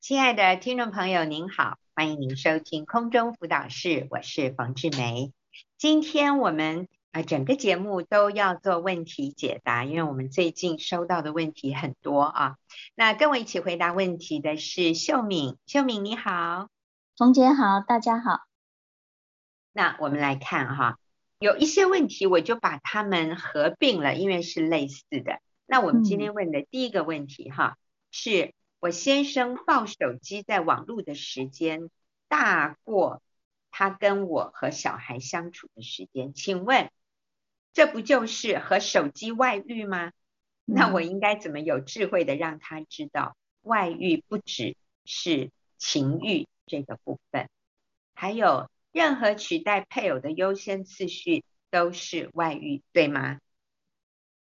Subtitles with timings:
[0.00, 5.30] 亲爱的听众朋友，您好，欢迎您收听空中辅导室，我是冯志梅。
[5.76, 12.56] 今天我们啊，整个节目都要做问题解答，因为我们最近收到的问题很多啊。
[12.94, 16.70] 那跟我一起回答问题的是秀敏，秀敏你好，
[17.18, 18.40] 冯姐好，大家好。
[19.74, 20.98] 那我们来看哈，
[21.40, 25.40] 有一些问题我就把它们合并了，因为是类似的。
[25.66, 27.78] 那我们今天问的第一个问题哈，嗯、
[28.10, 28.54] 是。
[28.80, 31.90] 我先生抱手机在网络的时间
[32.28, 33.22] 大过
[33.70, 36.90] 他跟我和小孩相处的时间，请问
[37.74, 40.12] 这不就是和手机外遇吗？
[40.64, 47.50] 那我应该怎么有智慧的让他知道，外遇不只是情欲这个部分，
[48.14, 53.40] 还有任何取代配偶的优先次序都是外遇，对吗？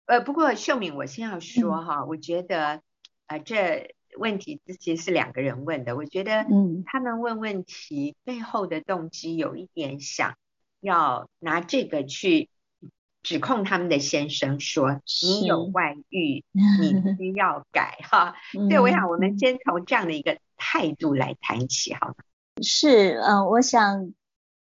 [0.05, 2.81] 呃，不过秀敏，我先要说哈，我觉得
[3.27, 3.93] 呃这。
[4.17, 10.35] 问题这其实是两个人问的，我觉得，嗯，他们问问题背后的动机有一点想
[10.79, 12.49] 要拿这个去
[13.21, 18.35] 指控他们的先生，说你有外遇， 你需要改哈。
[18.51, 22.15] 所以我想我们先从这样的一个态度来谈起，好吗？
[22.61, 24.13] 是，嗯、呃，我想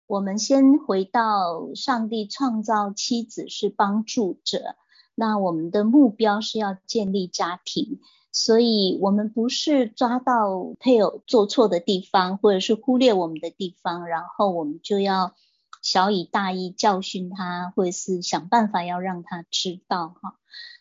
[0.08, 4.76] 我们先回到上帝创造妻子是帮助者，
[5.16, 8.00] 那我们的目标是要建立家庭。
[8.38, 15.34] 所以，我们不是抓到配偶做错的地方，或者是忽略我们的地方，然后我们就要
[15.82, 20.36] 小以大义教训他，或者是想办法要让他知道哈。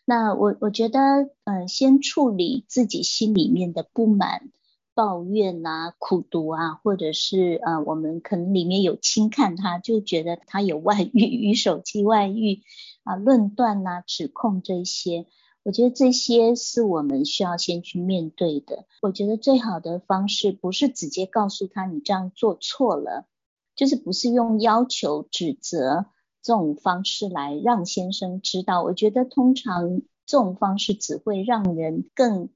[0.05, 0.99] 那我我觉得，
[1.45, 4.51] 嗯、呃，先处理自己心里面的不满、
[4.93, 12.63] 抱怨啊、苦毒啊，或者是呃，我们可能里面有轻看他，就觉得他有外遇 与手机外遇
[13.05, 15.27] 啊，论断啊、指控这些。
[15.65, 18.85] 我觉得这些是我们需要先去面对的。
[19.01, 23.27] 我觉得最好的方式不是直接告诉他你这样做错了，
[23.75, 26.07] 就是不是用要求、指责
[26.43, 28.83] 这种方式来让先生知道。
[28.83, 32.51] 我觉得通常这种方式只会让人更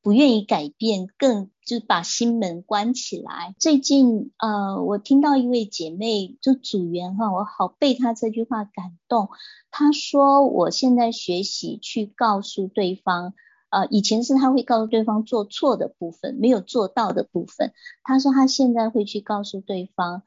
[0.00, 3.54] 不愿意改变，更就把心门关起来。
[3.58, 9.28] 最近呃，我听到一位姐妹就组员哈，我好被她这句话感动。
[9.70, 13.34] 她说：“我现在学习去告诉对方，
[13.70, 17.72] 呃，以前是她会告诉对方做错的部分，没有做到的部分。
[18.02, 20.22] 她说她现在会去告诉对方。”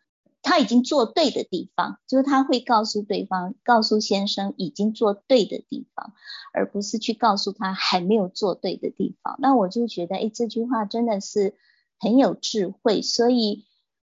[0.47, 6.13] 他已经做对的地方，就是他会告诉对方，告诉先生已经做对的地方，
[6.53, 9.35] 而不是去告诉他还没有做对的地方。
[9.39, 11.53] 那我就觉得，哎，这句话真的是
[11.99, 13.01] 很有智慧。
[13.01, 13.65] 所以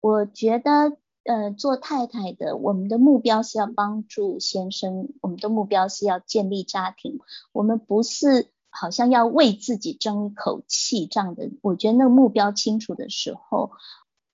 [0.01, 7.19] 我觉得，呃，做太太的，我们的目标是要帮助先生，我们的目标是要建立家庭，
[7.53, 11.51] 我们不是好像要为自己争一口气这样的。
[11.61, 13.73] 我觉得那个目标清楚的时候。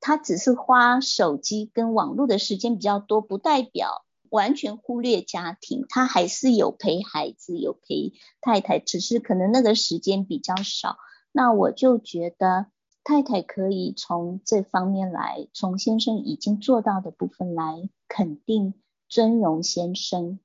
[0.00, 5.86] 他只是花手机跟网络的时间比较多，不代表完全忽略家庭。
[5.88, 10.98] 他还是有陪孩子，有陪太太，只是可能那个时间比较少。
[11.32, 12.66] 那我就觉得
[13.02, 18.74] 太太可以从这方面来，从先生已经做到的部分来肯定、
[19.08, 20.38] 尊荣先生。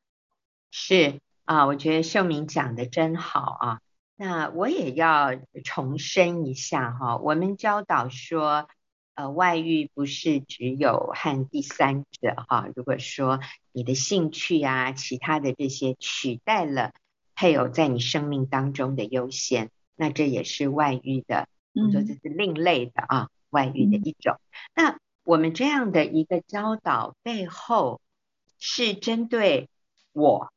[0.71, 3.79] 是啊，我觉得秀敏讲的真好啊。
[4.15, 8.67] 那我也要重申一下哈，我们教导说。
[9.15, 12.67] 呃，外遇不是只有和第三者哈。
[12.75, 13.39] 如果说
[13.71, 16.93] 你的兴趣啊，其他的这些取代了
[17.35, 21.47] 配偶在你生命当中的优先，那这也是外遇的。
[21.75, 24.39] 我们说这是另类的啊，外遇的一种。
[24.73, 28.01] 那我们这样的一个教导背后
[28.57, 29.69] 是针对
[30.11, 30.51] 我，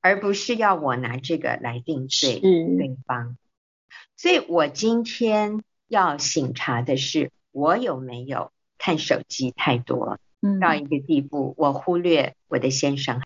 [0.00, 3.36] 而不是要我拿这个来定罪对方。
[4.16, 7.30] 所以我今天要醒察的是。
[7.56, 10.18] 我有没有看手机太多，
[10.60, 13.22] 到一个地步，我忽略我的先生？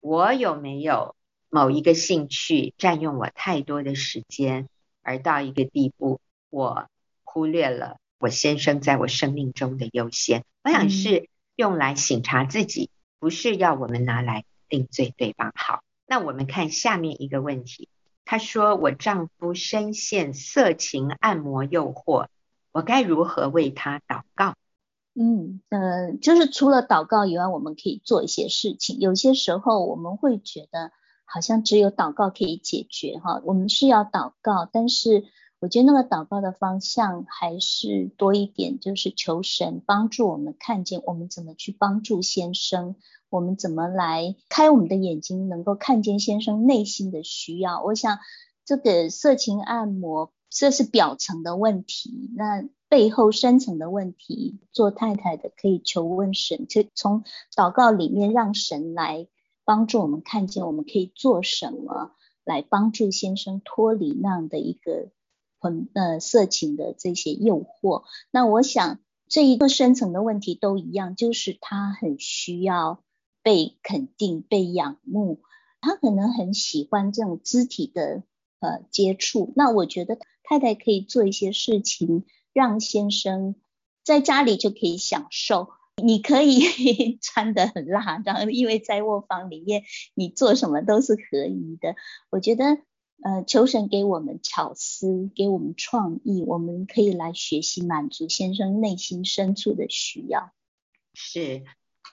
[0.00, 1.16] 我有没有
[1.48, 4.68] 某一个兴趣占用我太多的时间，
[5.00, 6.20] 而到一个地步，
[6.50, 6.88] 我
[7.24, 10.44] 忽略了我先生在我生命中的优先？
[10.62, 15.54] 我想是用来省察自己，不是要我们拿来定罪对方。
[15.56, 17.88] 好，那我们看下面一个问题，
[18.26, 22.26] 他说：“我丈夫深陷色情按摩诱惑。”
[22.72, 24.54] 我该如何为他祷告？
[25.14, 29.00] 嗯，呃，就是除了祷告以外，我们可以做一些事情。
[29.00, 30.92] 有些时候我们会觉得
[31.24, 35.24] 好像只有祷告可以解决哈，我们是要祷告，但是
[35.58, 42.94] 我觉得那个祷告的方向还是多一点，就是求神帮助我们看见我们怎么去帮助先生，
[43.30, 47.82] 我们怎么来开我们的眼睛，能够看见先生内心的需要。
[47.82, 48.20] 我想
[48.64, 50.32] 这个色情按摩。
[50.50, 57.22] 这是表层的问题，那背后深层的问题，做太太的可以求问神，就从
[57.54, 59.28] 祷告里面让神来
[59.64, 65.10] 帮助我们看见我们可以做什么，来帮助先生脱离那样的一个
[65.60, 68.02] 混呃色情的这些诱惑。
[68.32, 68.98] 那我想
[69.28, 73.04] 这一个深层的问题都一样，就是他很需要
[73.44, 75.42] 被肯定、被仰慕，
[75.80, 78.24] 他可能很喜欢这种肢体的。
[78.60, 83.56] 呃，接触，那我觉得太太可以做一些事情，让先生
[84.04, 85.70] 在家里就可以享受。
[86.02, 89.82] 你可以 穿得很辣，然后因为在卧房里面，
[90.14, 91.94] 你做什么都是可以的。
[92.30, 92.64] 我觉得，
[93.22, 100.52] 呃，求神给我们巧思，给我们创意，我们可以来学习满足先生内心深处的需要。
[101.12, 101.64] 是，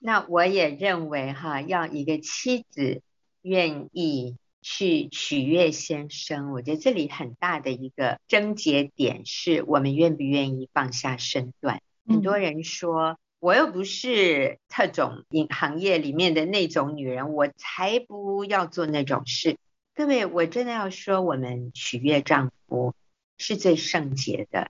[0.01, 3.01] 那我也认为哈，要一个妻子
[3.41, 4.35] 愿意。
[4.69, 11.81] 去取悦先生，我觉得这里很大的一个症结点是我们愿不愿意放下身段。
[12.05, 19.55] 嗯、很多人说，我又不是特种行业里面的那种女人，我才不要做那种事。
[19.95, 22.93] 各位，我真的要说，我们取悦丈夫
[23.37, 24.69] 是最圣洁的，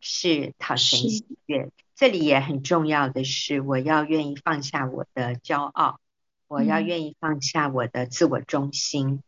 [0.00, 1.70] 是讨神喜悦。
[1.94, 6.00] 这里也很重要的是，我要愿意放下我的骄傲，
[6.48, 9.22] 我要愿意放下我的自我中心。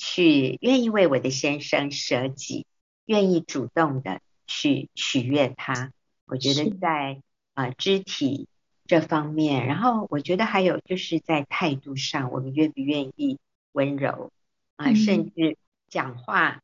[0.00, 2.64] 嗯去愿意为我的先生舍己，
[3.04, 5.92] 愿意主动的去取悦他。
[6.24, 7.20] 我觉得在
[7.52, 8.48] 啊、呃、肢体
[8.86, 13.36] 这方面，然后我觉得还有就是在态度上，我们愿不愿意
[13.72, 14.32] 温柔
[14.76, 15.58] 啊、呃，甚至
[15.90, 16.62] 讲话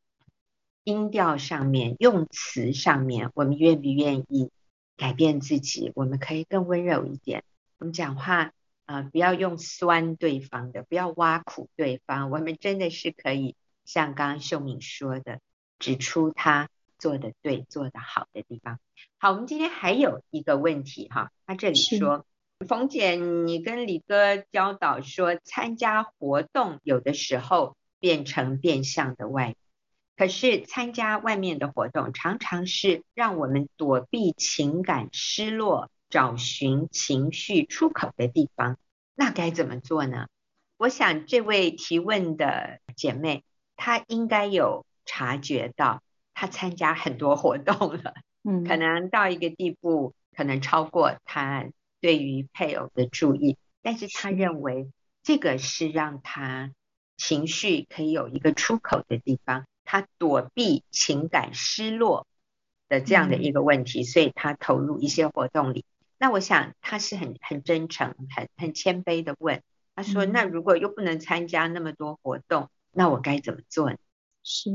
[0.83, 4.49] 音调上面、用词上面，我们愿不愿意
[4.95, 5.91] 改变自己？
[5.93, 7.43] 我们可以更温柔一点。
[7.77, 8.51] 我们讲话。
[8.87, 12.31] 啊、呃，不要用酸对方的，不要挖苦对方。
[12.31, 13.55] 我们真的是可以
[13.85, 15.39] 像刚刚秀敏说的，
[15.77, 18.79] 指出他做的对、做的好的地方。
[19.19, 22.25] 好，我们今天还有一个问题哈，他这里说，
[22.65, 29.55] 冯姐，你跟李哥教导说，参加活动有的时候变成变相的外，
[30.15, 35.91] 可是参加外面的活动常常是让我们躲避情感失落。
[36.09, 38.77] 找寻情绪出口的地方，
[39.15, 40.27] 那该怎么做呢？
[40.77, 43.43] 我想这位提问的姐妹，
[43.75, 46.01] 她应该有察觉到，
[46.33, 48.13] 她参加很多活动了，
[48.43, 51.65] 嗯，可能到一个地步，可能超过她
[51.99, 54.91] 对于配偶的注意，但是她认为
[55.23, 56.71] 这个是让她
[57.17, 62.27] 情绪可以有一个出口的地方，她躲避情感失落
[62.87, 65.83] 的这样的一个问题，所以她投入一些活动里。
[66.19, 69.61] 那我想他是很很真诚、很很谦卑的问，
[69.95, 73.97] 他说：“那如果又不能参加那么多活动，那我该怎么做呢？”
[74.43, 74.71] 是，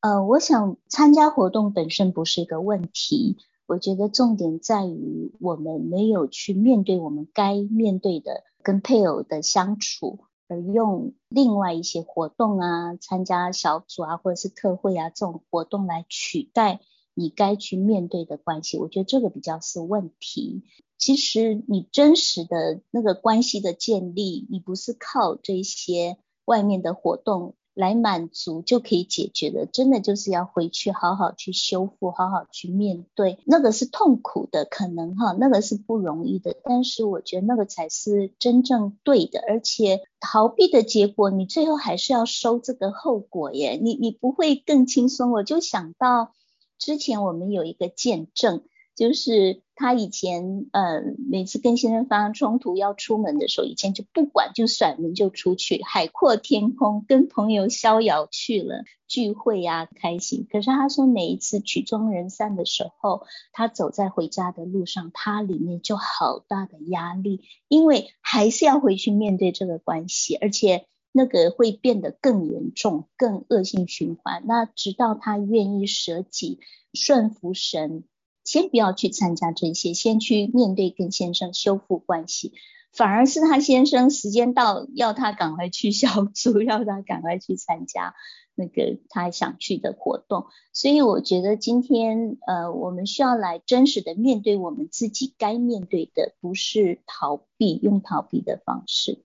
[0.00, 16.80] 呃，我想参加活动本身不是一个问题，我觉得重点在于我们没有去面对我们该面对的跟配偶的相处，而用另外一些活动啊、参加小组啊或者是特会啊这种活动来取代
[17.14, 20.62] 你该去面对的关系，我觉得这个比较是问题。
[20.98, 45.32] 其实你真实的那个关系的建立，你不是靠这些外面的活动来满足就可以解决的，真的就是要回去好好去修复，好好去面对，那个是痛苦的，可能哈，那个是不容易的，但是我觉得那个才是真正对的，而且逃避的结果，你最后还是要收这个后果耶，你你不会更轻松。
[45.32, 46.32] 我就想到
[46.78, 48.62] 之前我们有一个见证。
[48.96, 60.46] 就是他以前，呃，每次跟先生发生冲突要出门的时候，以前就不管，就甩门就出去，海阔天空，跟朋友逍遥去了，聚会呀，开心。
[60.48, 74.42] 可是他说每一次曲终人散的时候，他走在回家的路上，他里面就好大的压力，因为还是要回去面对这个关系，而且那个会变得更严重，更恶性循环。
[74.46, 76.58] 那直到他愿意舍己，
[76.92, 78.02] 顺服神。
[78.42, 82.52] 先不要去参加这些，先去面对跟先生修复关系，
[82.92, 88.14] 反而是他先生时间到要他赶快去小组，要他赶快去参加
[88.54, 90.46] 那个他想去的活动。
[90.74, 99.23] 所以我觉得今天呃，我们需要来真实的面对我们自己该面对的，不是逃避，用逃避的方式。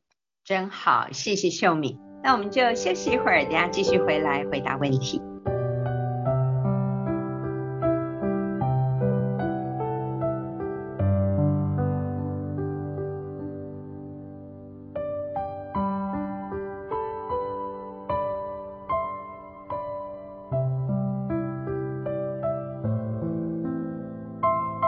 [0.49, 1.95] 真好，谢谢秀敏。
[2.23, 5.21] 那我们就休息一会儿，等下继续回来回答问题。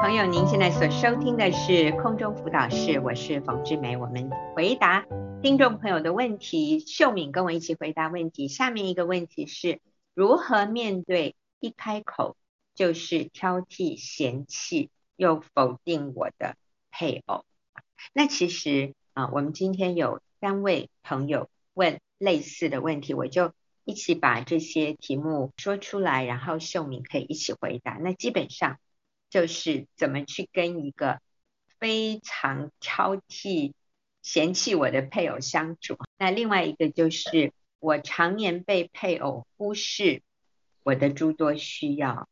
[0.01, 3.95] 朋友，您现在所收听的是空中辅导室，我是冯志梅。
[3.95, 5.05] 我们回答
[5.41, 8.47] 听众朋友的问题，秀敏跟我一起回答问题。
[8.47, 9.81] 下面一个问题是
[10.13, 12.37] 如何面对一开口
[12.75, 16.55] 就是挑剔、嫌弃又否定我的
[16.91, 17.43] 配偶？
[18.13, 23.51] 那其实啊，我们今天有三位朋友问类似的问题，我就
[23.83, 27.93] 一起把这些题目说出来，然后秀敏可以一起回答。
[27.93, 28.77] 那基本上。
[29.29, 31.21] 就是怎么去跟一个
[31.79, 33.71] 非常挑剔、
[34.21, 35.97] 嫌弃我的配偶相处。
[36.17, 40.21] 那另外一个就是我常年被配偶忽视
[40.83, 42.29] 我的诸多需要，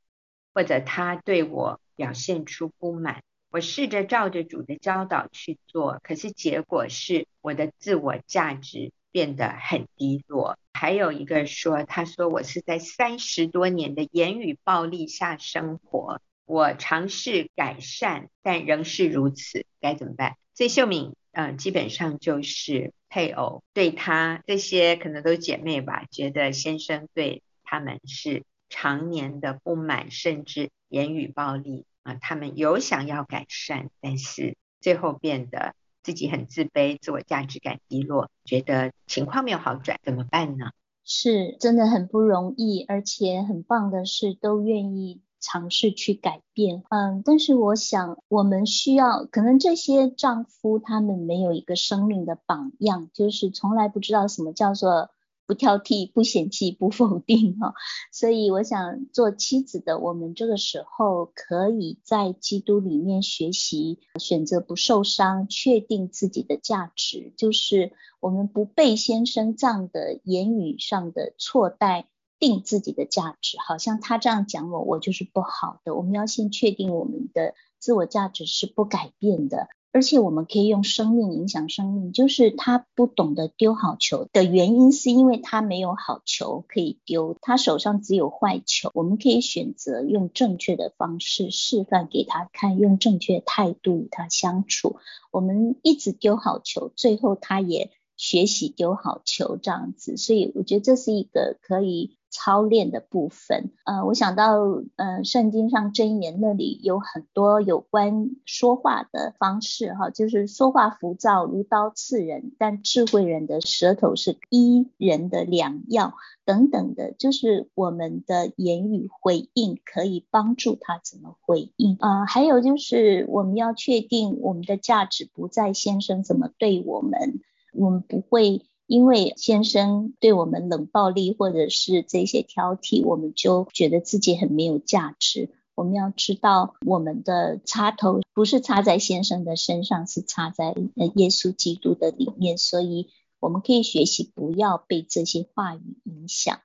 [0.54, 3.22] 或者他对我表现出不满。
[3.52, 10.60] 我试着照着主的教导去做，可是结果是我的自我价值变得很低落。
[10.72, 16.22] 还有一个说，他说我是在三十多年的言语暴力下生活。
[16.46, 20.36] 我尝试改善，但仍是如此，该怎么办？
[20.60, 40.72] 所以秀敏，嗯、基本上就是配偶对她这些可能都是姐妹吧，觉得先生对他们是常年的不满，甚至言语暴力啊，他们有想要改善，但是最后变得自己很自卑，自我价值感低落，觉得情况没有好转，怎么办呢？
[41.06, 45.22] 是真的很不容易，而且很棒的是都愿意。
[45.40, 55.10] 尝试去改变，嗯，但是我想，我们需要，可能这些丈夫他们没有一个生命的榜样，就是从来不知道什么叫做
[55.48, 57.74] 不挑剔、不嫌弃、不否定哈。
[58.12, 72.08] 所以我想做妻子的，我们这个时候可以在基督里面学习，选择不受伤，确定自己的价值，就是我们不被先生这样的言语上的错待。
[72.40, 75.94] 定自己的价值，好像他这样讲我，我就是不好的。
[75.94, 82.14] 我们要先确定我们的自我价值是不改变的，而且我们可以用生命影响生命。
[82.14, 88.90] 就是他不懂得丢好球的原因，是因为他没有好球可以丢，他手上只有坏球。
[88.94, 94.96] 我们可以选择用正确的方式示范给他看，用正确态度与他相处。
[95.32, 100.16] 我们一直丢好球，最后他也学习丢好球这样子。
[100.16, 102.18] 所以我觉得这是一个可以。
[102.32, 104.60] 操练的部分，呃，我想到，
[104.96, 116.14] 呃，圣经上箴言那里有很多有关说话的方式，哈，就是说话浮躁如刀刺人，但智慧人的舌头是医人的良药，
[116.46, 127.42] 等等的，就是我们的言语回应可以帮助他怎么回应，啊、呃，还有就是我们要确定我们的价值不在先生怎么对我们，
[127.74, 128.62] 我们不会。
[128.90, 135.52] 因为先生对我们冷暴力，或者是这些挑剔，我们就觉得自己很没有价值。
[135.76, 140.74] 我们要知道，我们的插头不是插在先生的身上，是插在
[141.14, 142.58] 耶稣基督的里面。
[142.58, 146.60] 所以我们可以学习不要被这些话语影响。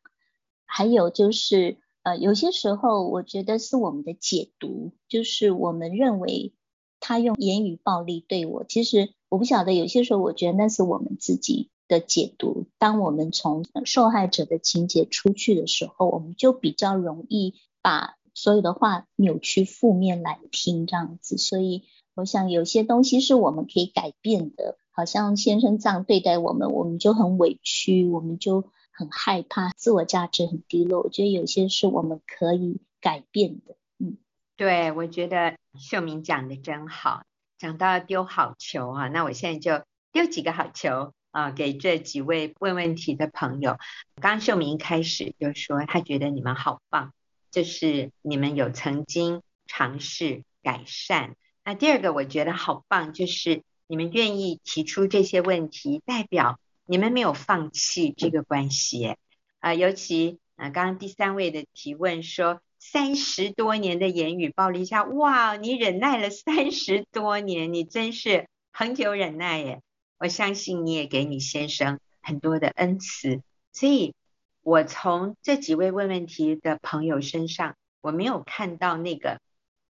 [0.65, 6.55] 还有就是，呃，有些时候我觉得是我们的解读，就是我们认为
[7.01, 9.75] 他用言语暴力对我，其实我不晓得。
[9.75, 11.69] 有些时候我觉得那是我们自己。
[11.89, 21.37] 的解读，当我们从受害者的情节出去的时候，我们就比较容易把所有的话扭曲负面来听，这样子。
[21.37, 24.79] 所以，我想有些东西是我们可以改变的。
[24.97, 31.03] 好像先生这样对待我们，我们就很委屈，我们就很害怕，自我价值很低落。
[31.03, 33.75] 我觉得有些是我们可以改变的。
[33.99, 34.19] 嗯，
[34.57, 37.25] 对，我觉得秀敏讲的真好，
[37.59, 41.13] 讲到丢好球啊，那我现在就丢几个好球。
[41.35, 43.77] 啊，给这几位问问题的朋友，
[44.23, 47.13] 刚秀明一开始就说，他觉得你们好棒，
[47.51, 51.35] 就是你们有曾经尝试改善。
[51.65, 59.17] 那第二个我觉得好棒，就是你们愿意提出这些问题，代表你们没有放弃这个关系。
[59.59, 69.81] 啊，尤其啊，刚刚第三位的提问说，三十多年的言语暴力下，哇，你忍耐了三十多年，你真是恒久忍耐耶。
[70.19, 73.43] 我相信你也给你先生很多的恩赐，
[73.73, 74.15] 所以
[74.63, 79.41] 我从这几位问问题的朋友身上，我没有看到那个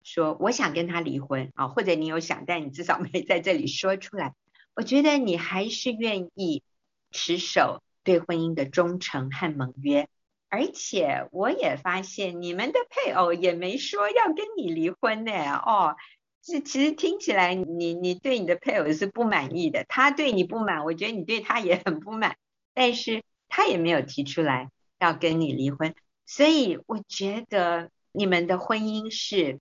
[0.04, 4.34] 说我想跟他离婚啊，或者你有想，但你至少没在这里说出来。
[4.76, 6.64] 我觉得你还是愿意
[7.12, 10.08] 持守对婚姻的忠诚和盟约，
[10.50, 15.96] 而且我也发现你们的配偶也没说要跟你离婚呢，哦。
[16.44, 22.36] 这其实听起来你，你对你的配偶是不满意的，他对你不满，我觉得你对他也很不满，
[22.74, 24.70] 但是他也没有提出来
[25.00, 25.96] 要跟你离婚，
[26.26, 29.60] 所以我觉得你们的婚姻是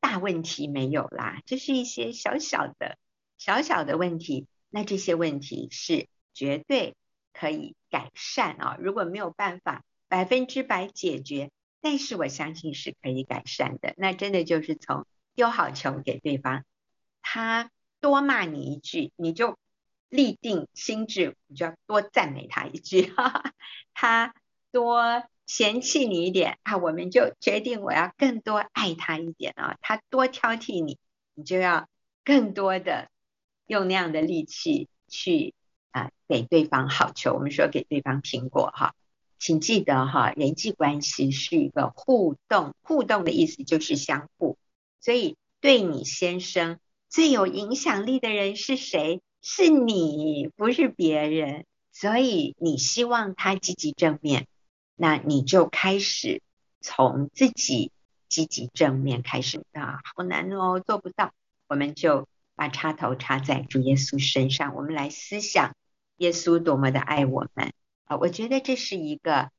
[0.00, 2.98] 大问题没有啦，就是一些小小的、
[3.38, 4.46] 小小的问题。
[4.68, 6.96] 那这些问题是绝对
[7.32, 8.76] 可以改善啊！
[8.80, 13.94] 如果没有办法百分之百解决，但是我相信是可以改善的。
[13.96, 16.64] 那真的就是从丢好球给对方，
[17.22, 19.58] 他多骂你一句，你就
[20.08, 23.52] 立定心智，你就要多赞美他一句；哈哈，
[23.92, 24.34] 他
[24.72, 29.76] 多嫌弃你一点啊，我们就决定我要更多爱他一点啊。
[29.82, 30.98] 他多挑剔你，
[31.34, 31.86] 你就要
[32.24, 33.10] 更多的
[33.66, 35.54] 用那样的力气去
[35.90, 37.34] 啊给对方好球。
[37.34, 38.94] 我们说给对方苹果哈，
[39.38, 44.56] 请记得哈，人际关系是一个互动，互动的意思就是相互。
[45.00, 49.20] 所以对你先生最有影响力的人是谁？
[49.42, 51.64] 是你，不是别人。
[51.92, 54.46] 所以你希望他积极正面。
[54.96, 56.42] 那你就开始
[56.80, 57.92] 从自己
[58.28, 61.32] 积极正面开始啊，好难哦，做不到。
[61.68, 65.74] 我们就把插头插在主耶稣身上，我们来思想
[66.16, 67.72] 耶稣多么的爱我们
[68.04, 68.16] 啊！
[68.16, 69.50] 我觉得这是一个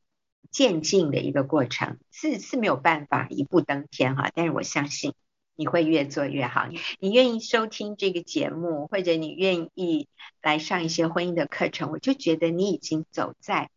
[0.49, 4.31] 渐进的一个过程，是是没有办法一步登天哈。
[4.33, 5.13] 但是我相信
[5.57, 6.69] 你会越做越好。
[6.99, 10.07] 你愿意收听这个节目，或者你愿意
[10.41, 13.69] 来上一些婚姻的课程，我就觉得你已经走在。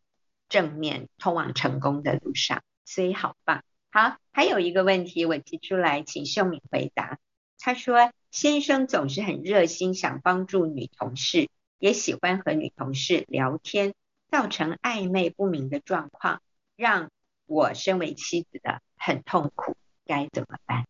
[0.49, 3.63] 正面通往成功的路上，所以好棒。
[3.93, 7.21] 好，还有一个问题我提出来，请秀敏回答。
[7.61, 13.95] 他说，先生总是很热心，想帮助女同事，也喜欢和女同事聊天，
[14.29, 16.43] 造成暧昧不明的状况，
[16.75, 17.13] 让
[17.47, 20.85] 我身为妻子的很痛苦，该怎么办？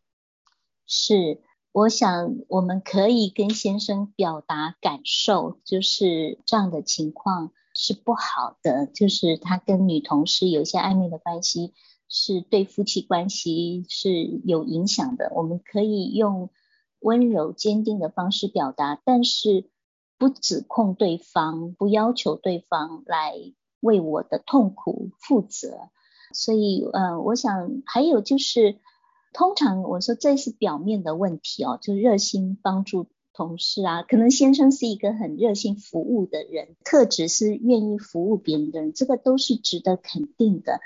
[0.92, 7.52] 是，我想我们可以跟先生表达感受，就是这样的情况。
[7.72, 11.72] 是不好的，就是他跟女同事有一些暧昧的关系，
[12.08, 15.30] 是对夫妻关系是有影响的。
[15.36, 16.50] 我们可以用
[16.98, 19.70] 温柔坚定的方式表达，但是
[20.18, 23.34] 不指控对方，不要求对方来
[23.78, 25.90] 为我的痛苦负责。
[26.34, 28.80] 所以，呃，我想还有就是，
[29.32, 33.06] 通常我说这是表面的问题哦，就热心帮助。
[33.32, 40.80] 同事啊，可能先生是一个很热心服务的人，特质是愿意服务别人的人，这个都是值得肯定的。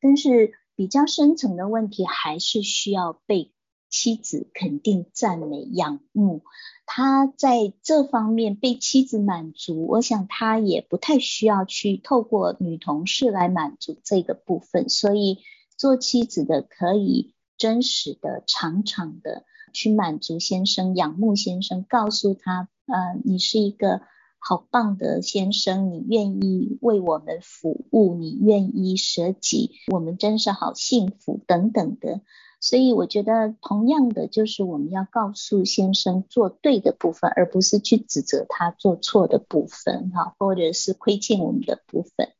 [0.00, 3.52] 但是比较深层的问题，还是需要被
[3.90, 6.42] 妻子肯定、赞美、仰慕。
[6.84, 14.88] 他在这方面被妻子满足，我想他也不太需要去透过女同事来满足这个部分。
[14.88, 15.38] 所以
[15.76, 19.44] 做妻子的可以真实的、常常的。
[19.72, 24.00] 去满足先生，仰慕先生，告诉他，呃，你是一个
[24.40, 32.20] 好棒的先生，你愿意为我们服务，你愿意舍己，我们真是好幸福，等等的。
[32.58, 42.32] 所以我觉得，同样的，就是我们要告诉先生做对的部分，而不是去指责他做错的部分，哈，或者是亏欠我们的部分。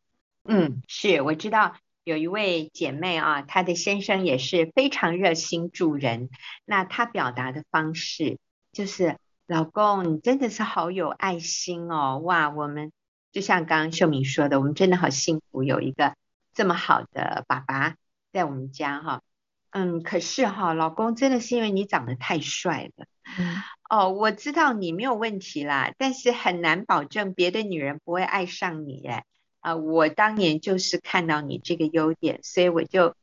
[0.42, 1.76] 嗯，是，我知道。
[2.02, 6.30] 有一位姐妹啊，她的先生也是非常热心助人。
[6.64, 8.38] 那她表达的方式
[8.72, 12.18] 就是：“老公，你真的是好有爱心哦！
[12.24, 12.90] 哇，我们
[13.32, 16.14] 就像刚刚秀敏说的，我们真的好幸福，有一个
[16.54, 17.96] 这么好的爸爸
[18.32, 19.22] 在我们家哈。
[19.70, 23.06] 嗯，可是哈，老公真的是因为你长得太帅了。
[23.38, 29.24] 嗯，哦，我知道你没有问题啦，但是很难保证别的女人不会爱上你耶。”
[29.60, 33.14] 啊、我当年就是看到你这个优点，所以我就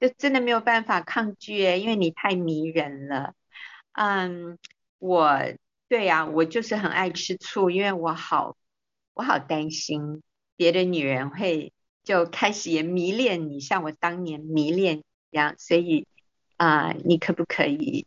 [0.00, 3.34] 就真的没有办法抗拒，因为你太迷人了。
[3.92, 4.58] 嗯，
[4.98, 5.38] 我
[5.88, 8.56] 对呀、啊，我就是很爱吃醋，因为我好
[9.12, 10.22] 我好担心
[10.56, 15.00] 别的女人会就开始也迷恋你，像我当年迷恋
[15.30, 15.54] 一样。
[15.58, 16.06] 所以
[16.56, 18.06] 啊、你可不可以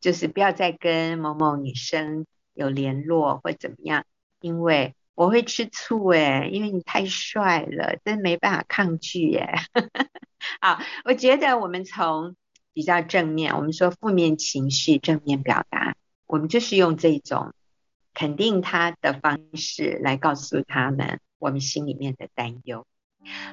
[0.00, 4.06] 就是不要再跟某某女生有联络或怎么样？
[4.40, 4.94] 因为。
[5.16, 9.54] 我会吃醋诶，因为你太帅了，真没办法抗拒耶。
[10.60, 12.36] 好，我觉得我们从
[12.72, 17.54] 比较正面，我们说负面情绪正面表达，我们就是用这种
[18.12, 22.86] 肯定他的方式来告诉他们我们心里面的担忧。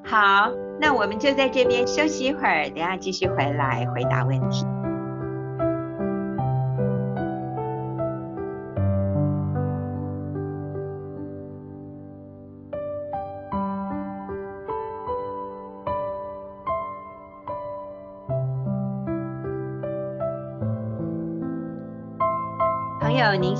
[0.04, 4.83] 好，那我们就在这边休息一会儿，等下继续回来回答问题。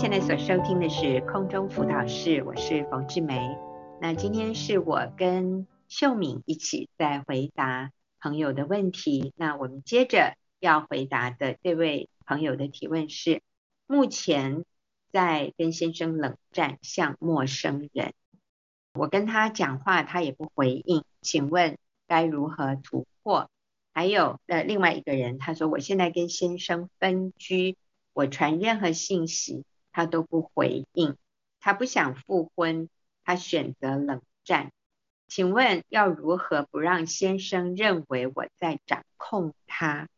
[0.04, 3.40] 现在所收听的是空中辅导室，我是冯志梅。
[4.02, 7.90] 那今天是我跟秀敏一起在回答
[8.20, 9.32] 朋友的问题。
[9.38, 13.42] 那我们接着要回答的这位朋友的提问是：
[13.88, 14.66] 目前
[15.14, 18.12] 在跟先生冷战，像陌生人，
[18.96, 21.78] 我跟他讲话，他也不回应，请问
[22.10, 23.50] 该如何突破？
[23.94, 27.78] 还有呃，另外一个人他说，我现在跟先生分居，
[28.12, 29.64] 我传任何信息
[29.94, 31.16] 他都不回应，
[31.62, 32.90] 他不想复婚，
[33.24, 34.74] 他选择冷战。
[35.28, 40.10] 请问要如何不让先生认为我在掌控他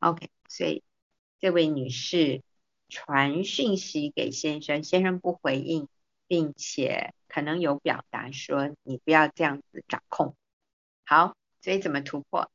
[0.00, 0.82] ？OK，所以
[1.40, 2.42] 这位女士
[2.88, 5.88] 传讯息给先生，先生不回应，
[6.26, 10.36] 并且可能有表达说你不要这样子掌控。
[11.04, 12.50] 好，所以怎么突破？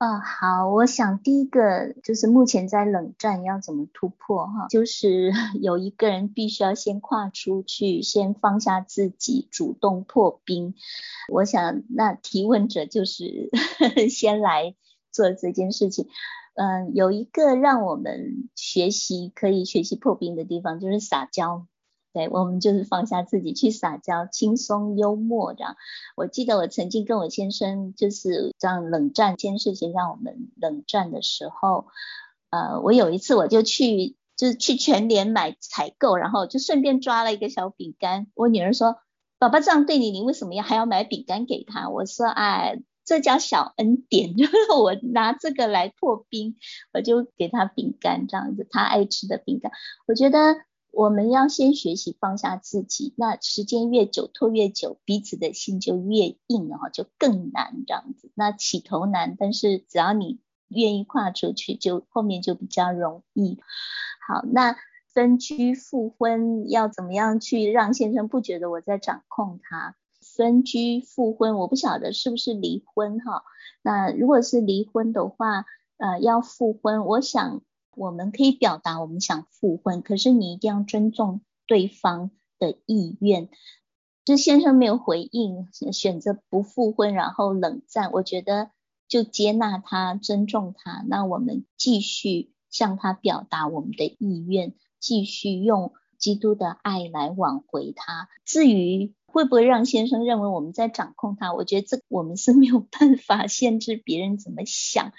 [0.00, 10.74] 啊、好，我想第一个就是目前在冷战要怎么突破哈，就是 有一个人必须要先跨出去，先放下自己，主动破冰。
[11.28, 13.50] 我想那提问者就是
[14.08, 14.74] 先来
[15.12, 16.08] 做这件事情。
[16.54, 21.66] 嗯，有一个让我们学习可以学习破冰的地方，就是撒娇。
[22.12, 25.76] 对，我们就是放下自己去撒娇，轻松幽默这样。
[26.16, 31.86] 我记得我曾经跟我先生就是这样冷战，这件事情让我们冷战的时候，
[32.50, 38.26] 呃，我有一次我就去就是去全联买采购，然后就顺便抓了一个小饼干。
[38.34, 38.96] 我女儿说
[39.38, 46.56] ：“爸爸这样对你，你为什么要还要买饼干给他？”我说：“哎，这叫小恩典， 就是我拿这个来破冰，
[46.92, 49.70] 我就给他饼干这样子，他爱吃的饼干。”
[50.08, 50.56] 我觉得。
[50.92, 58.30] 我们要先学习放下自己，那时间越久拖越久，彼此的心就越硬，然后就更难这样子。
[58.34, 63.58] 那起头难，但是只要你愿意跨出去，就后面就比较容易。
[64.26, 64.76] 好，那
[65.14, 69.96] 分居复婚要怎么样去让先生不觉得我在掌控他？
[70.20, 73.44] 分居复婚，我不晓得是不是离婚哈。
[73.82, 75.64] 那如果是离婚的话，
[75.98, 77.62] 呃，要复婚，我想。
[78.00, 83.50] 我们可以表达我们想复婚，可是你一定要尊重对方的意愿。
[84.24, 88.70] 就先生没有回应，选择不复婚，然后冷战，我觉得
[89.06, 91.04] 就接纳他，尊重他。
[91.08, 98.30] 那我们继续向他表达我们的意愿，继续用基督的爱来挽回他。
[98.46, 105.12] 至于会不会让先生认为我们在掌控他，我觉得这我们是没有办法限制别人怎么想。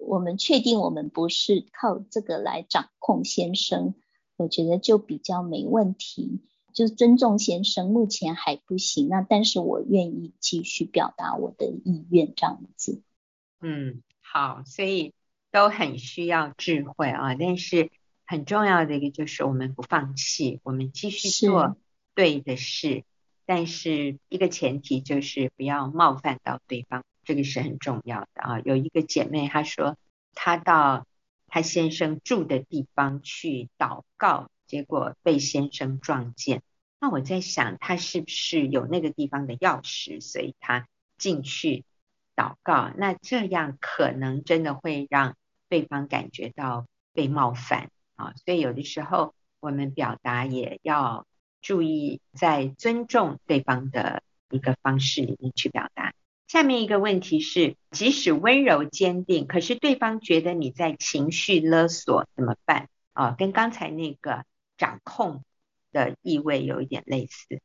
[0.00, 3.94] 我们确定我们不是靠这个来掌控先生，
[4.36, 6.40] 我觉得就比较没问题。
[6.72, 13.02] 就是尊重先生，目前还不行，那但是我愿意继续表达我的意愿，这样子。
[13.60, 15.12] 嗯，好，所以
[15.50, 17.90] 都很需要智慧啊，但是
[18.24, 21.76] 很重要的一个就是我们不放弃，我们继续做
[22.14, 23.04] 对的事，是
[23.44, 27.02] 但是一个前提就是不要冒犯到对方。
[27.30, 28.58] 这个是很重要的啊！
[28.64, 29.96] 有一个姐妹她说，
[30.34, 31.06] 她到
[31.46, 36.60] 她先生住的地方去祷告，结果被先生撞见。
[36.98, 40.88] 那我在想，她是不是有那个地方的钥匙，所以她
[41.18, 41.84] 进去
[42.34, 42.90] 祷告？
[42.96, 45.36] 那这样可能真的会让
[45.68, 48.34] 对方感觉到被冒犯啊！
[48.44, 51.28] 所以有的时候我们表达也要
[51.62, 56.12] 注意，在尊重对方的一个方式里面去表达。
[56.50, 62.88] 下面一个问题是，即使温柔坚定，可是对方觉得你在情绪勒索，怎么办？
[63.12, 64.42] 啊，跟刚才那个
[64.76, 65.44] 掌控
[65.92, 67.60] 的意味有一点类似。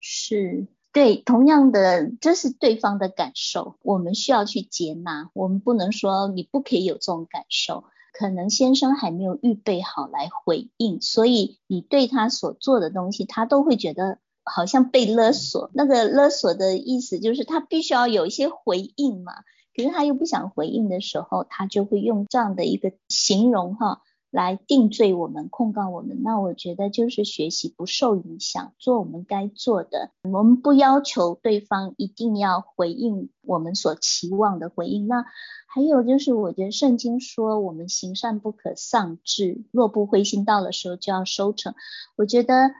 [0.00, 7.84] 是，对，同样的，这是对方的感受，我们需要去接纳，我们不能说你不可以有这种感受。
[8.14, 14.18] 可能先生还没有预备好来回应，所以你对他所做的东西，他都会觉得。
[14.52, 19.32] 好像被勒索，那个勒索的意思就是他必须要有一些回应嘛，
[19.76, 26.22] 可是他又不想回应的时候，他就会用这样的一个形容哈来定罪我们、控告我们。
[26.22, 35.06] 那我觉得就是学习不受影响，做我们该做的，我们不要求对方一定要回应我们所期望的回应。
[35.06, 35.26] 那
[35.66, 41.74] 还有就是，我觉得圣经说我们行善不可丧志，若不灰心，到了时候就要收成。
[42.16, 42.72] 我觉得。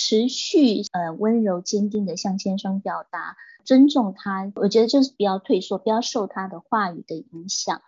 [0.00, 7.82] 持续呃温柔坚定的向先生表达尊重他，我觉得就是不要退缩，不要受他的话语的影响。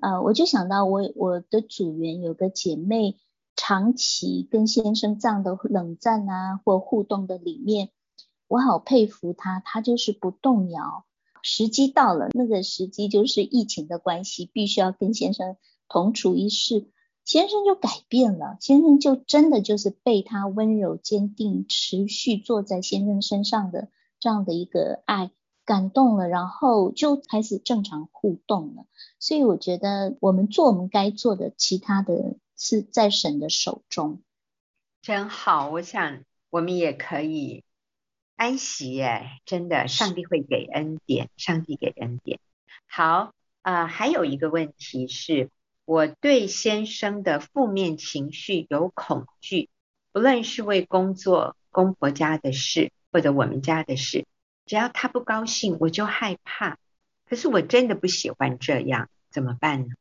[0.00, 3.16] 呃，我就想到我我的组员有个姐妹，
[3.56, 7.88] 长期跟先生这样的冷战啊或互动的里面，
[8.46, 11.04] 我好佩服她，她就是不动摇。
[11.42, 15.56] 时机到了，那个时机就是疫情的关系，必须要跟先生
[15.88, 16.86] 同处一室。
[17.26, 23.88] 先生就改变了，先生就真的就是被他温柔坚定、持续坐在先生身上的
[24.20, 25.32] 这样的一个爱
[25.64, 28.86] 感动了，然后就开始正常互动了。
[29.18, 34.22] 所以我觉得我们做我们该做的，其他的是在神的手中。
[35.02, 37.64] 真好，我想我们也可以
[38.36, 42.38] 安息哎，真的，上帝会给恩典，上帝给恩典。
[42.86, 45.50] 好，呃，还有一个问题是，
[45.86, 49.70] 我对先生的负面情绪有恐惧，
[50.12, 54.26] 不论是为工作、公婆家的事，或者我们家的事，
[54.66, 56.78] 只要他不高兴，我就害怕。
[57.24, 59.94] 可是我真的不喜欢这样，怎么办呢？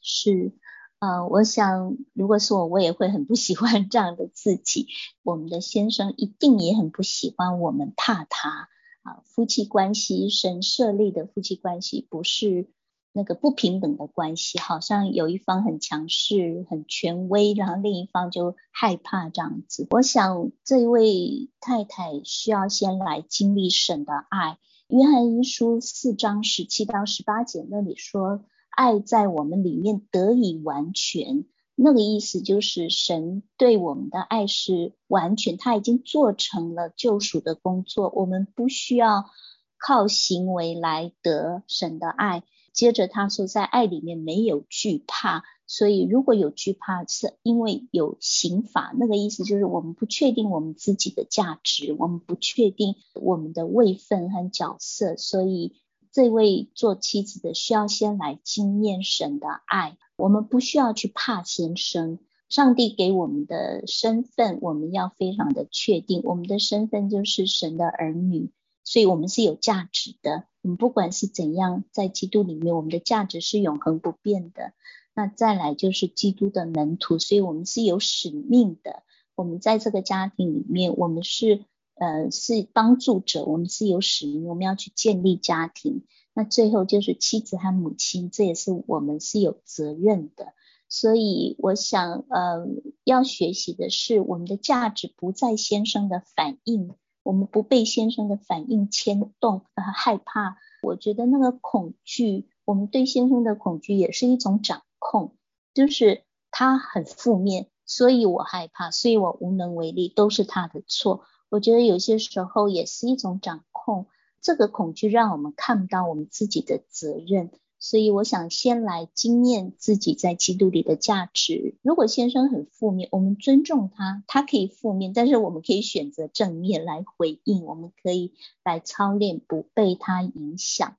[0.00, 0.52] 是。
[0.98, 4.88] 呃，我想，如果是我，我也会很不喜欢这样的自己。
[5.22, 8.70] 我们的先生一定也很不喜欢我们怕他
[9.02, 9.22] 啊。
[9.26, 12.70] 夫妻关系，神设立的夫妻关系不是
[13.16, 19.86] 那个不平等的关系，好像有一方很强势、很权威，然后另一方就害怕这样子。
[19.90, 24.58] 我想，这位太太需要先来经历神的爱。
[24.88, 28.44] 约翰一书四章十七到十八节那里说。
[28.68, 39.30] 爱在我们里面得以完全，那个意思就是神对我们的爱是完全，他已经做成了救赎的工作，我们不需要
[39.78, 42.42] 靠行为来得神的爱。
[42.76, 48.94] 接着他说，在爱里面没有惧怕，所以如果有惧怕，是因为有刑罚。
[48.96, 55.74] 那个意思就是我们不确定我们自己的价值，我们不确定我们的位分和角色，所以。
[56.12, 62.18] 这位做妻子的需要先来经验神的爱，我们不需要去怕先生。
[62.48, 68.50] 上帝给我们的身份，我们要非常的确定，我们的身份就是神的儿女，
[68.82, 70.44] 所以我们是有价值的。
[70.66, 74.72] 我们不管是怎样，在基督里面，我们的价值是永恒不变的。
[75.14, 79.04] 那再来就是基督的门徒，所以我们是有使命的。
[79.36, 81.64] 我们在这个家庭里面，我们是。
[81.98, 86.04] 呃，是帮助者，我们是有使命，我们要去建立家庭。
[86.34, 90.52] 那最后就是妻子和母亲，这也是我们是有责任的。
[90.90, 92.66] 所以我想，呃，
[93.04, 96.90] 要学习的是，我们的价值不在先生的反应，
[97.26, 100.58] 我们不被先生的反应牵动，呃，害怕。
[100.80, 105.34] 我觉得那个恐惧，我们对先生的恐惧也是一种掌控，
[105.74, 111.24] 就是他很负面，所以我害怕，所以我无能为力，都是他的错。
[111.48, 114.06] 我觉得有些时候也是一种掌控，
[114.40, 121.76] 这个恐惧让我们看不到我们自己的责任，所以我想先来经验自己在基督里的价值。
[121.82, 128.34] 如果先生很负面，我们尊重他，他可以负面，但是我们可以选择正面来回应，我们可以
[128.64, 130.96] 来操练，不被他影响。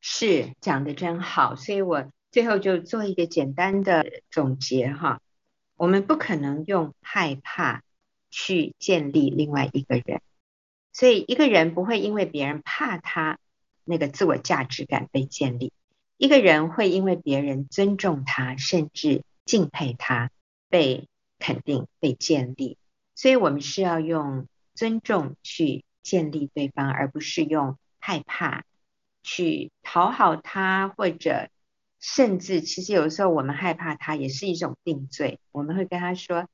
[0.00, 5.20] 是，讲得真好，所以我最后就做一个简单的总结哈，
[5.76, 7.82] 我们不可能用害怕。
[8.28, 10.20] 去建立另外一个人，
[10.92, 13.38] 所以一个人不会因为别人怕他，
[13.84, 15.72] 那个自我价值感被建立。
[16.16, 20.30] 一个人会因为别人尊重他，甚至敬佩他，
[20.68, 22.78] 被肯定、被建立。
[23.14, 28.64] 所以我们是要用尊重去建立对方，而不是用害怕
[29.22, 31.48] 去讨好他，或者
[32.00, 35.38] 甚至其实有时候我们害怕他也是一种定罪。
[35.52, 36.48] 我们会跟他说。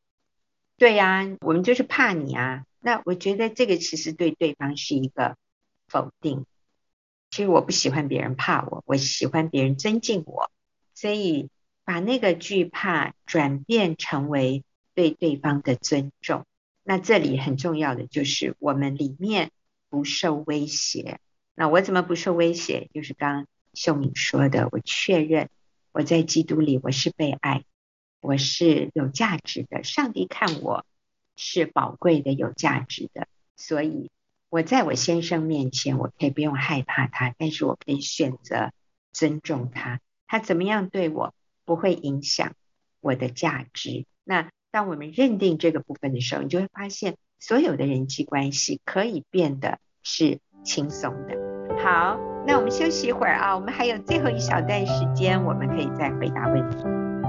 [0.78, 2.64] 对呀、啊，我们就是怕你啊。
[2.80, 5.36] 那我觉得这个其实对对方是一个
[5.86, 6.44] 否定。
[7.32, 10.52] 其实我不喜欢别人怕我，我喜欢别人尊敬我。
[10.94, 11.48] 所以
[11.84, 14.62] 把那个惧怕转变成为
[14.94, 16.44] 对对方的尊重。
[16.84, 19.50] 那这里很重要的就是我们里面
[19.88, 21.18] 不受威胁。
[21.54, 22.90] 那我怎么不受威胁？
[22.92, 25.48] 就是刚秀敏说的，我确认
[25.90, 27.64] 我在基督里我是被爱。
[28.20, 30.86] 我是有价值的，上帝看我
[31.34, 34.10] 是宝贵的、有价值的，所以
[34.52, 38.70] 我在我先生面前，我可以不用害怕他，但是我可以选择
[39.10, 40.00] 尊重他。
[40.26, 41.32] 他怎么样对我，
[41.64, 42.52] 不会影响
[43.00, 44.04] 我的价值。
[44.24, 51.34] 那当我们认定这个部分的时候，你就会发现，所有的人际关系可以变得是轻松的。
[51.82, 57.21] 好，那我们休息一会儿啊，我们还有最后一小段时间，我们可以再回答问题。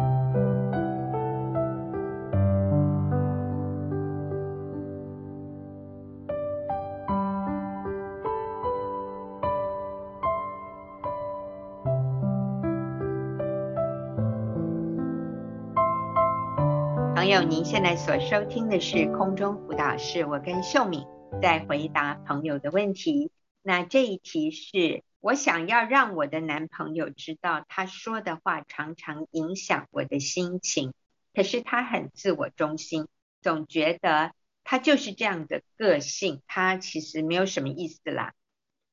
[17.44, 21.06] 您现在所收听的是空中辅导室，我跟秀敏
[21.42, 23.32] 在回答朋友的问题。
[23.62, 30.94] 那这一题是我想要让我的男朋友知道，他说的话常常影响我的心情，
[31.34, 33.08] 可是他很自我中心，
[33.42, 34.32] 总觉得
[34.64, 38.34] 他就是这样的个性，他其实没有什么意思啦。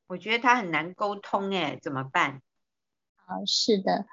[0.07, 2.41] 我觉得他很难沟通，哎，怎么办？
[3.25, 4.05] 啊，是的。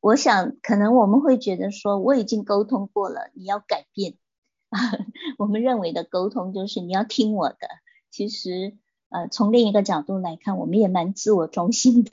[0.00, 4.14] 我想可能我们会觉得说，我已经沟通过了，你要改变。
[5.38, 7.56] 我们认为的沟通就是你要听我的。
[8.10, 8.76] 其实，
[9.08, 12.10] 呃，从另一个角度来看，我们也蛮自我中心的。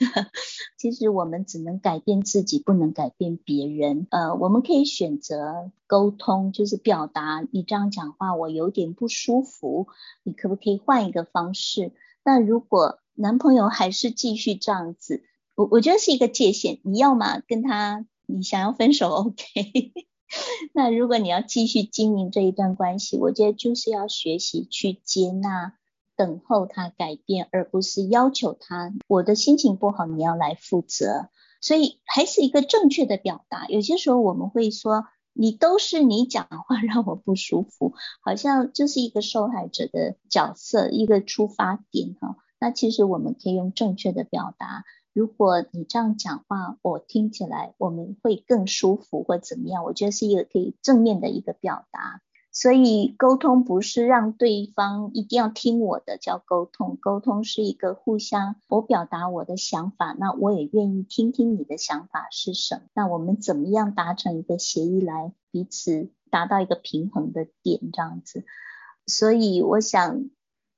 [0.76, 4.06] 其实我们只能改变自己，不能改变别人。
[4.10, 9.86] 呃，我们可以选择沟通，就是表达你这样讲话我有点不舒服，
[10.24, 11.92] 你可不可以换一个方式？
[12.24, 15.22] 那如果男朋友还是继续这样子，
[15.58, 19.92] 我我觉得是一个界限，你要么跟他，你想要分手， OK。
[20.72, 25.72] 那如果你要继续经营这一段关系，我觉得就是要学习去接纳，
[26.14, 28.94] 等候他改变，而不是要求他。
[29.08, 31.28] 我的心情不好，你要来负责。
[31.60, 33.66] 所以还是一个正确的表达。
[33.66, 42.36] 有些时候我们会说，你都是你讲话 让我不舒服，好像就是一个受害者的角色，一个出发点哈。
[42.60, 44.84] 那其实我们可以用正确的表达。
[45.18, 49.82] 如果你这样讲话，我听起来我们会更舒服或怎么样？
[49.82, 52.22] 我觉得是一个可以正面的一个表达。
[52.52, 62.82] 所以沟通不是让对方一定要听我的叫沟通，沟通是一个互相，我表达我的想法，那我也愿意听听你的想法是什么。
[62.94, 68.44] 那我们怎么样达成一个协议来彼此达到一个平衡的点这样子？
[69.08, 70.30] 所以我想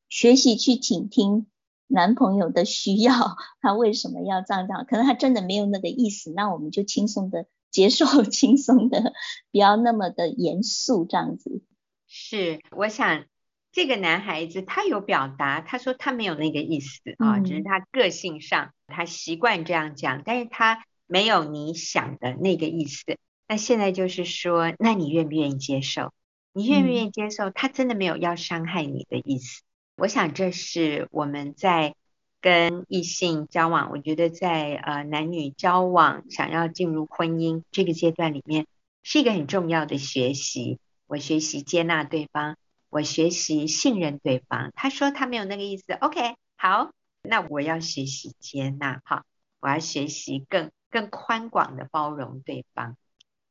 [0.09, 1.47] 学习去倾听。
[1.91, 3.13] 男朋友的需要，
[3.61, 4.85] 他为什么要这样讲？
[4.87, 9.13] 可能他真的没有那个意思，那我们就轻松的接受，轻松的，
[9.51, 11.63] 不要那么的严肃这样子。
[12.07, 13.25] 是，我想
[13.73, 23.05] 这个男孩子他有表达，他说他没有那个意思啊，嗯，只是他个性上他习惯这样讲，但是他没有你想的那个意思。
[23.49, 26.13] 那现在就是说，那你愿不愿意接受？
[26.53, 27.51] 你愿不愿意接受？
[27.51, 29.63] 他真的没有要伤害你的意思。
[30.01, 31.95] 我想这是我们在
[32.41, 38.67] 跟异性交往，我觉得在呃男女交往想要进入婚姻这个阶段里面，
[39.03, 40.79] 是一个很重要的学习。
[41.07, 42.57] 我学习接纳对方，
[42.89, 44.73] 我学习信任对方。
[44.75, 49.25] 他说他没有那个意思，OK，好，那我要学习接纳，好，
[49.61, 52.97] 我要学习更更宽广的包容对方。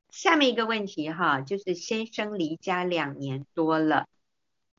[0.09, 4.07] 下面一个问题哈，就是先生离家两年多了，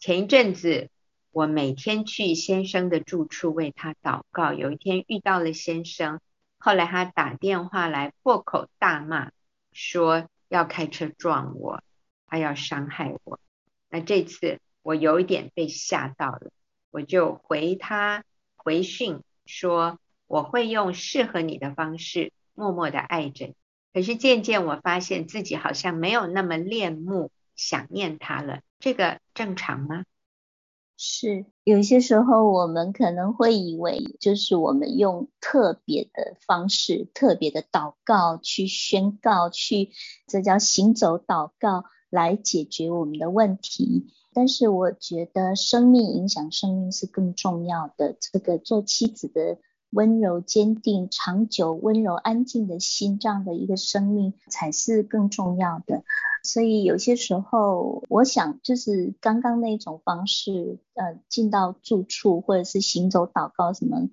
[0.01, 0.91] 前一阵子。
[1.33, 4.53] 我每天去先生的住处为他祷告。
[4.53, 6.21] 有一天遇到了先生，
[6.59, 9.31] 后来他打电话来破口大骂，
[9.73, 11.83] 说要开车撞我，
[12.27, 13.39] 他要伤害我。
[13.89, 16.51] 那这次我有一点被吓到了，
[16.91, 18.25] 我就回他
[18.57, 23.55] 回讯说，我会用适合你的方式默默的爱着。
[23.93, 30.05] 可是渐渐我发现自己好像没有那么恋慕想念他了，这个正常吗？
[31.03, 39.93] 是，有些时候我们可能会以为，就是我们用特别的方式、特别的祷告去宣告，去
[40.27, 44.13] 这叫行走祷告来解决我们的问题。
[44.35, 48.15] 但是我觉得生命影响生命是更重要的。
[48.21, 49.57] 这个做妻子的。
[49.91, 56.05] 温柔、坚定、长久、温柔、安静的心，这样的一个生命才是更重要的。
[56.43, 64.09] 所以有些时候，我想就是刚刚那种方式，呃，进到住处或者是行走祷告什么，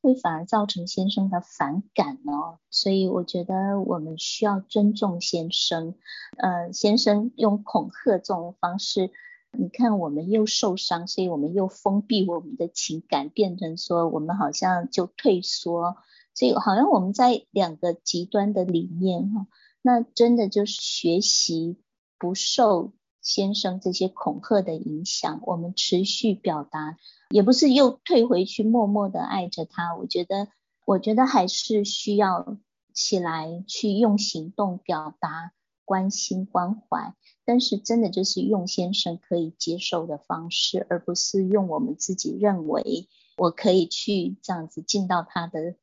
[0.00, 2.58] 会反而造成先生的反感哦。
[2.70, 5.94] 所以我觉得我们需要尊重先生，
[6.36, 9.10] 呃，先生用恐吓这种方式。
[9.58, 15.96] 你看，我们又受伤，所以我们又封闭我们的情感，变成说我们好像就退缩，
[16.34, 19.46] 所以好像我们在两个极端的里面哈。
[19.82, 21.76] 那真的就是学习
[22.18, 26.96] 不受先生这些恐吓的影响，我们持续表达，
[27.28, 29.94] 也不是又退回去默默的爱着他。
[29.96, 30.48] 我觉得，
[30.86, 32.56] 我觉得还是需要
[32.94, 35.52] 起来去用行动表达
[35.92, 37.14] 关心关怀。
[37.44, 45.74] 但是真的就是用先生可以接受的方式，而不是用我们自己认为我可以去这样子进到他的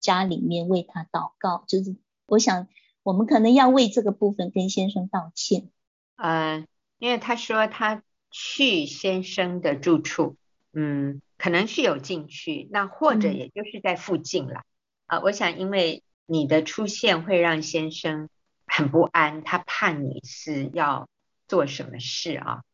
[0.00, 1.64] 家里面为他祷告。
[1.68, 1.94] 就是
[2.26, 2.66] 我想
[3.04, 5.70] 我们可能要为这个部分跟先生道歉。
[6.16, 6.66] 呃，
[6.98, 10.36] 因为他说他去先生的住处，
[10.72, 14.64] 嗯，可能是有进去，那或者也就是在附近了。
[15.06, 18.28] 啊、嗯呃，我想因为你的出现会让先生。
[18.76, 21.08] 很不安，他怕你是要
[21.46, 22.64] 做什么事啊，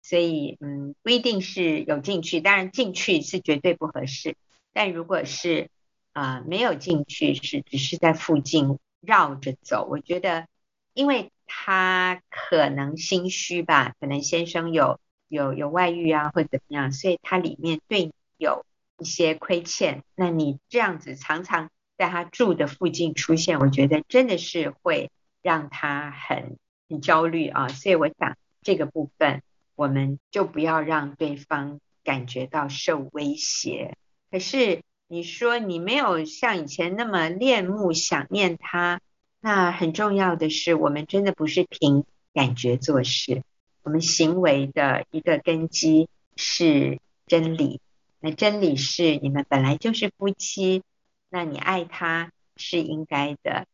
[0.00, 4.36] 所以嗯，不一定是有进去，当然进去是绝对不合适。
[4.72, 5.68] 但如果是
[6.14, 10.48] 啊、没有进去，是只是在附近绕着走，我觉得，
[10.94, 14.98] 因为他可能心虚吧，可能先生有
[15.28, 18.64] 有有外遇啊，或怎么样，所以他里面对你有
[18.98, 20.04] 一些亏欠。
[20.14, 25.10] 那你这样子常常在他住的附近出现，我觉得真的是会
[25.42, 27.68] 让他很很焦虑啊。
[27.68, 29.42] 所以我想这个部分，
[29.74, 33.96] 我们就不要让对方感觉到受威胁。
[34.30, 39.00] 可是你说你没有像以前那么恋慕想念他，
[39.40, 43.42] 那很重要的是，我们真的不是凭感觉做事，
[43.82, 47.80] 我们行为的一个根基是真理。
[48.20, 50.82] 那真理是你们本来就是夫妻，
[51.30, 53.66] 那你爱他是应该的，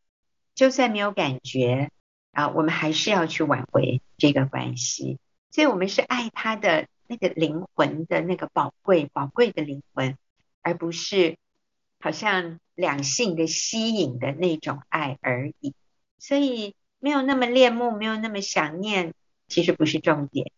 [0.57, 1.91] 就算没有感觉
[2.31, 5.19] 啊，我们还是要去挽回这个关系。
[5.51, 10.17] 所以，我们是爱他的那个灵魂的那个宝贵、宝贵的灵魂，
[10.63, 11.37] 而不是
[11.99, 15.75] 好像两性的吸引的那种爱而已。
[16.17, 19.13] 所以，没有那么恋慕，没有那么想念，
[19.47, 20.51] 其实不是重点，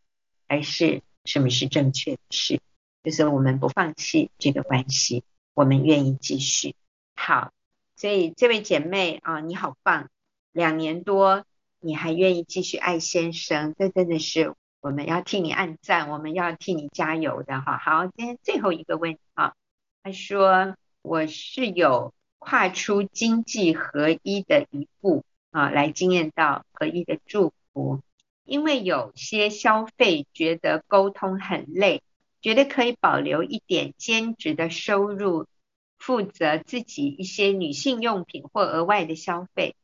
[0.48, 2.62] 而是什么是正确的事。
[3.04, 6.74] 就是我们不放弃这个关系，我们愿意继续。
[7.16, 7.52] 好，
[8.00, 10.10] 所以这位姐妹啊，你好棒，
[10.54, 11.44] 两年多
[11.82, 17.78] 你还愿意继续爱先生，这真的是我们要替你按赞，我们要替你加油的哈。
[17.78, 19.54] 好，今天最后一个问题啊，
[20.02, 28.00] 他说我是有跨出经济合一的一步啊，来经验到合一的祝福，
[28.46, 32.02] 因为有些消费觉得沟通很累。
[32.42, 35.48] 觉得可以保留一点兼职的收入，
[36.00, 39.76] 负责自己一些女性用品或额外的消费，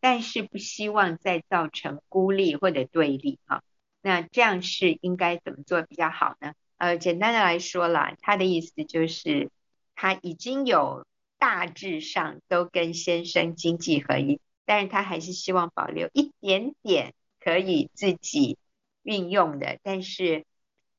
[0.00, 3.64] 但是不希望再造成孤立或者对立哈。
[4.02, 6.52] 那这样是应该怎么做比较好呢？
[6.76, 9.50] 呃，简单的来说啦，他的意思就是
[9.96, 11.06] 他已经有
[11.38, 18.58] 大致上都跟先生经济合一，但是他还是希望保留一点点可以自己
[19.02, 20.44] 运用的，但是。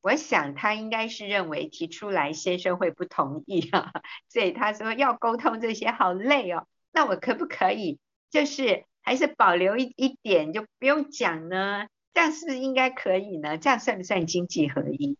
[0.03, 3.91] 我想他应该是认为提出来先生会不同意啊，
[4.29, 6.67] 所以他说要沟通这些好累哦。
[6.91, 7.97] 那我可不可以
[8.29, 11.87] 就是还是保留一一点就不用讲呢？
[12.13, 13.57] 这样是不是应该可以呢？
[13.57, 15.17] 这样算不算经济合一？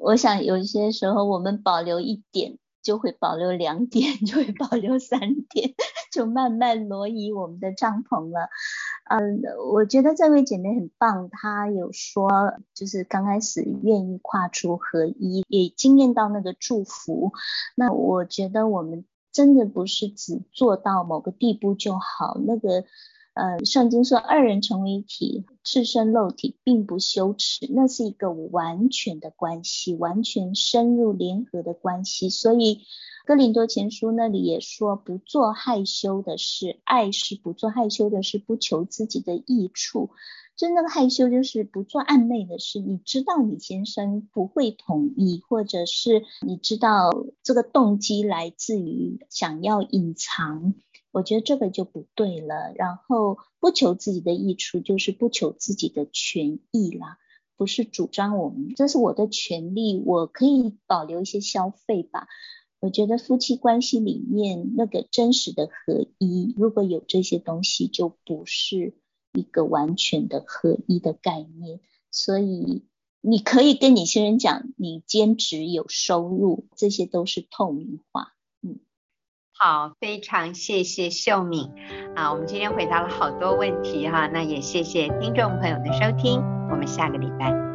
[0.00, 2.58] 我想有些时候我们保留一点。
[2.82, 5.72] 就会保留两点， 就会保留三点，
[6.10, 8.48] 就慢慢挪移我们的帐篷了。
[9.04, 9.42] 嗯，
[9.72, 12.30] 我觉得这位姐妹很棒，她有说，
[12.74, 17.32] 就是刚开始愿意跨出合一，也惊艳到那个祝福。
[17.76, 22.84] 那我觉得我们真的不是只做到某个地步就好，那个。
[23.34, 32.28] 呃，圣经说二人成为一体，赤身肉体，并不羞耻，那是一个完全的关系，完全深入联合的关系。
[32.28, 32.82] 所以
[33.24, 40.10] 哥林多前书那里也说，不做害羞的事，爱是不做害羞的事，不求自己的益处。
[40.56, 42.80] 真正的害羞就是不做暧昧的事。
[42.80, 47.10] 你知道你先生不会同意，或者是你知道
[47.44, 50.74] 这个动机来自于想要隐藏。
[51.12, 57.18] 我觉得这个就不对了，然后不求自己的益处，就是不求自己的权益啦，
[57.56, 62.26] 不是主张我们这是我的权利，我可以保留一些消费吧。
[62.82, 68.94] 我觉得夫妻关系里面那个真实的合一，如果有这些东西，就不是
[69.32, 71.78] 一个完全的合一的概念。
[72.10, 72.82] 所以
[73.20, 78.34] 你可以跟你先生讲，你兼职有收入，这些都是透明化。
[78.62, 78.80] 嗯
[79.52, 81.70] 好，非常谢谢秀敏
[82.16, 87.71] 啊，我们今天回答了好多问题哈，那也谢谢听众朋友的收听，我们下个礼拜。